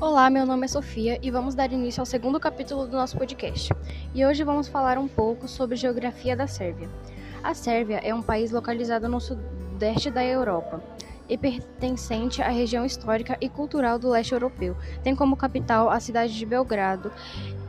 [0.00, 3.70] Olá, meu nome é Sofia e vamos dar início ao segundo capítulo do nosso podcast.
[4.14, 6.88] E hoje vamos falar um pouco sobre geografia da Sérvia.
[7.42, 10.82] A Sérvia é um país localizado no sudeste da Europa
[11.28, 14.74] e pertencente à região histórica e cultural do leste europeu.
[15.02, 17.12] Tem como capital a cidade de Belgrado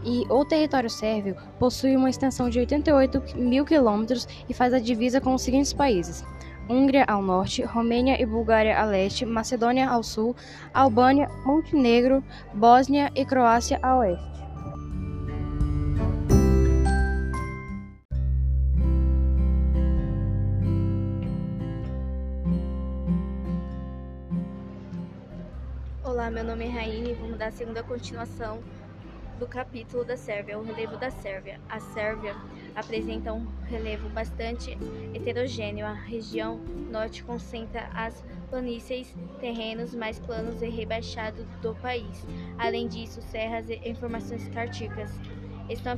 [0.01, 5.19] e o território sérvio possui uma extensão de 88 mil quilômetros e faz a divisa
[5.19, 6.23] com os seguintes países:
[6.69, 10.35] Hungria ao norte, Romênia e Bulgária a leste, Macedônia ao sul,
[10.73, 14.31] Albânia, Montenegro, Bósnia e Croácia a oeste.
[26.03, 28.59] Olá, meu nome é Raine e vamos dar a segunda continuação
[29.41, 31.59] do capítulo da Sérvia, o relevo da Sérvia.
[31.67, 32.35] A Sérvia
[32.75, 34.77] apresenta um relevo bastante
[35.15, 35.83] heterogêneo.
[35.83, 36.59] A região
[36.91, 42.23] norte concentra as planícies, terrenos mais planos e rebaixados do país.
[42.59, 45.09] Além disso, serras e formações cartíacas
[45.67, 45.97] estão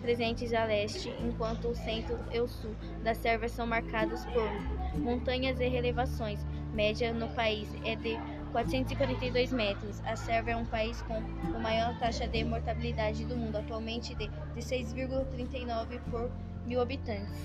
[0.00, 5.60] presentes a leste, enquanto o centro e o sul da Sérvia são marcados por montanhas
[5.60, 6.40] e relevações.
[6.72, 8.16] Média no país é de
[8.50, 10.00] 442 metros.
[10.04, 14.28] A Sérvia é um país com a maior taxa de mortalidade do mundo, atualmente de
[14.56, 16.30] 6,39 por
[16.66, 17.38] mil habitantes.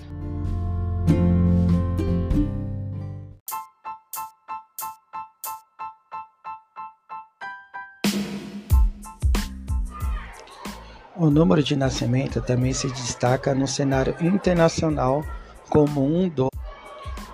[11.18, 15.24] O número de nascimento também se destaca no cenário internacional
[15.70, 16.50] como um dos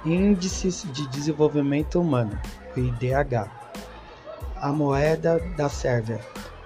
[0.04, 2.40] índices de desenvolvimento humano,
[2.76, 3.61] o IDH.
[4.62, 6.20] A moeda da Sérvia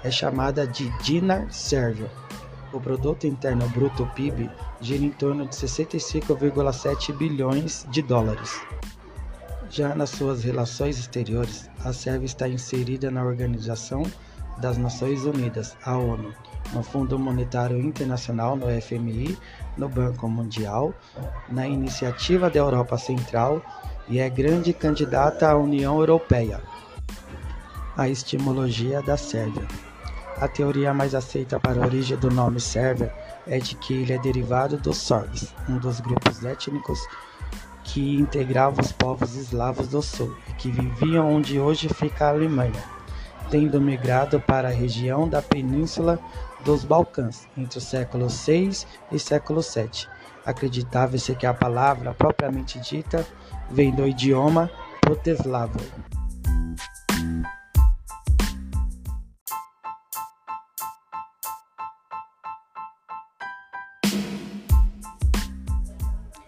[0.04, 2.10] é chamada de dinar sérvio.
[2.70, 4.50] O produto interno bruto PIB
[4.82, 8.60] gira em torno de 65,7 bilhões de dólares.
[9.70, 14.02] Já nas suas relações exteriores, a Sérvia está inserida na Organização
[14.58, 16.34] das Nações Unidas, a ONU,
[16.74, 19.38] no Fundo Monetário Internacional, no FMI,
[19.74, 20.92] no Banco Mundial,
[21.48, 23.62] na Iniciativa da Europa Central
[24.06, 26.60] e é grande candidata à União Europeia
[27.96, 29.66] a etimologia da Sérvia.
[30.38, 33.12] A teoria mais aceita para a origem do nome Sérvia
[33.46, 37.00] é de que ele é derivado dos Sorbs, um dos grupos étnicos
[37.84, 42.84] que integravam os povos eslavos do sul e que viviam onde hoje fica a Alemanha,
[43.50, 46.18] tendo migrado para a região da Península
[46.64, 50.06] dos Balcãs entre o século VI e século VII.
[50.44, 53.26] Acreditava-se que a palavra propriamente dita
[53.70, 54.70] vem do idioma
[55.00, 55.80] proteslavo.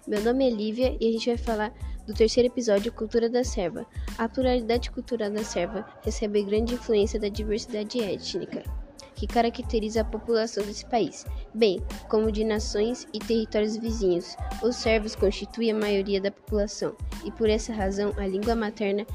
[0.09, 1.75] Meu nome é Lívia e a gente vai falar
[2.07, 3.85] do terceiro episódio Cultura da Serva.
[4.17, 8.63] A pluralidade cultural da Serva recebe grande influência da diversidade étnica
[9.15, 14.35] que caracteriza a população desse país, bem como de nações e territórios vizinhos.
[14.63, 19.07] Os servos constituem a maioria da população e por essa razão a língua materna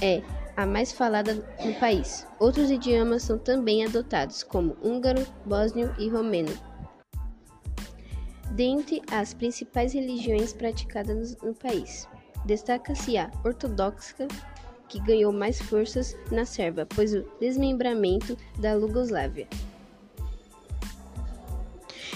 [0.00, 0.22] é
[0.56, 2.24] a mais falada no país.
[2.38, 6.69] Outros idiomas são também adotados, como húngaro, bósnio e romeno.
[8.50, 12.08] Dentre as principais religiões praticadas no país,
[12.44, 14.26] destaca-se a ortodoxa,
[14.88, 19.46] que ganhou mais forças na Sérvia, pois o desmembramento da Iugoslávia.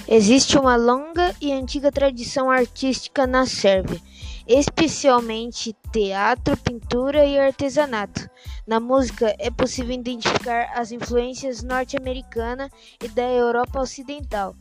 [0.09, 4.01] Existe uma longa e antiga tradição artística na Sérvia,
[4.47, 8.29] especialmente teatro, pintura e artesanato.
[8.67, 12.69] Na música é possível identificar as influências norte-americana
[13.03, 14.55] e da Europa Ocidental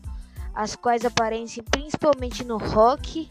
[0.53, 3.29] as quais aparecem principalmente no rock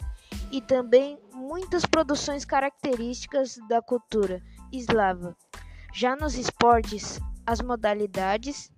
[0.51, 4.41] e também muitas produções características da cultura
[4.71, 5.35] eslava.
[5.93, 8.71] Já nos esportes, as modalidades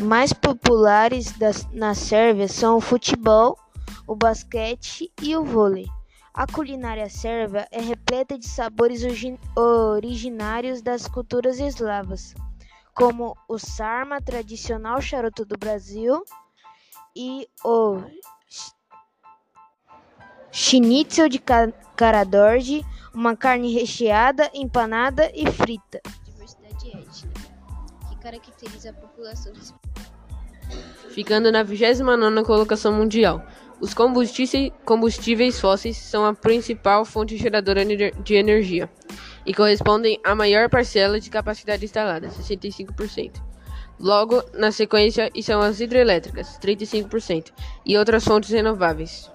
[0.00, 3.56] mais populares das, na Sérvia são o futebol,
[4.06, 5.86] o basquete e o vôlei.
[6.32, 9.02] A culinária sérvia é repleta de sabores
[9.56, 12.34] originários das culturas eslavas
[12.94, 16.22] como o sarma, tradicional charuto do Brasil,
[17.16, 18.00] e o
[20.52, 21.42] schnitzel de
[21.96, 26.00] caradorge, uma carne recheada, empanada e frita.
[26.24, 27.40] Diversidade étnica,
[28.08, 29.52] que caracteriza a população
[31.10, 33.44] Ficando na 29ª colocação mundial.
[33.80, 38.88] Os combustíveis fósseis são a principal fonte geradora de energia
[39.46, 43.42] e correspondem à maior parcela de capacidade instalada, 65%.
[43.98, 47.52] Logo, na sequência, são as hidrelétricas, 35%,
[47.86, 49.30] e outras fontes renováveis.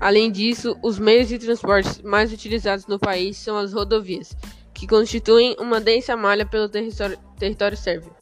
[0.00, 4.36] Além disso, os meios de transporte mais utilizados no país são as rodovias,
[4.74, 8.12] que constituem uma densa malha pelo território, território sérvio.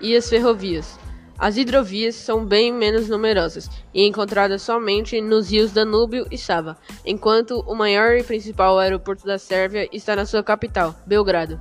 [0.00, 0.98] E as ferrovias.
[1.44, 6.74] As hidrovias são bem menos numerosas e encontradas somente nos rios Danúbio e Sava,
[7.04, 11.60] enquanto o maior e principal aeroporto da Sérvia está na sua capital, Belgrado.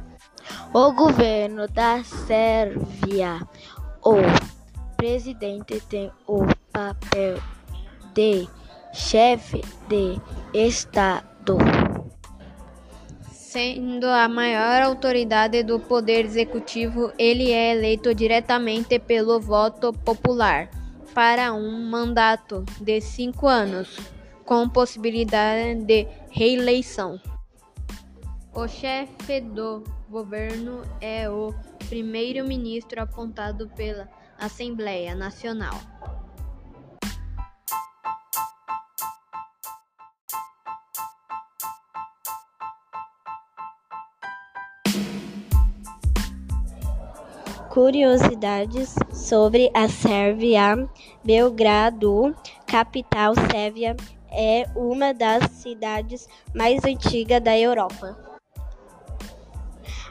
[0.73, 3.45] O governo da Sérvia,
[4.01, 4.15] o
[4.95, 7.37] presidente tem o papel
[8.13, 8.47] de
[8.93, 10.17] chefe de
[10.53, 11.57] Estado.
[13.53, 20.71] Sendo a maior autoridade do poder executivo, ele é eleito diretamente pelo voto popular
[21.13, 23.95] para um mandato de cinco anos,
[24.43, 27.21] com possibilidade de reeleição.
[28.55, 31.53] O chefe do governo é o
[31.87, 34.09] primeiro-ministro apontado pela
[34.39, 35.79] Assembleia Nacional.
[47.73, 50.87] Curiosidades sobre a Sérvia.
[51.23, 52.35] Belgrado,
[52.67, 53.97] capital sérvia,
[54.31, 58.15] é uma das cidades mais antigas da Europa.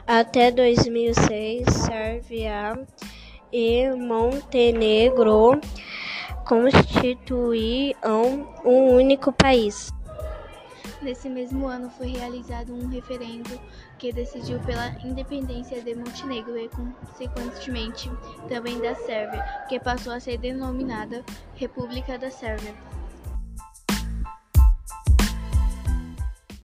[0.05, 2.85] Até 2006, Sérvia
[3.49, 5.61] e Montenegro
[6.45, 7.95] constituíam
[8.65, 9.89] um único país.
[11.01, 13.57] Nesse mesmo ano foi realizado um referendo
[14.03, 18.11] que decidiu pela independência de Montenegro e, consequentemente,
[18.49, 21.23] também da Sérvia, que passou a ser denominada
[21.55, 22.75] República da Sérvia.